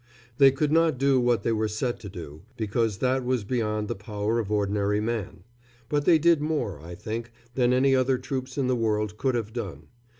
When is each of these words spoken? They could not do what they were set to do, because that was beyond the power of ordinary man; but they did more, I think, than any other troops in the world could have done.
They 0.39 0.49
could 0.49 0.71
not 0.71 0.97
do 0.97 1.19
what 1.19 1.43
they 1.43 1.51
were 1.51 1.67
set 1.67 1.99
to 1.99 2.09
do, 2.09 2.41
because 2.57 2.97
that 2.97 3.23
was 3.23 3.43
beyond 3.43 3.87
the 3.87 3.93
power 3.93 4.39
of 4.39 4.51
ordinary 4.51 4.99
man; 4.99 5.43
but 5.89 6.05
they 6.05 6.17
did 6.17 6.41
more, 6.41 6.79
I 6.81 6.95
think, 6.95 7.31
than 7.53 7.71
any 7.71 7.95
other 7.95 8.17
troops 8.17 8.57
in 8.57 8.65
the 8.65 8.75
world 8.75 9.19
could 9.19 9.35
have 9.35 9.53
done. 9.53 9.89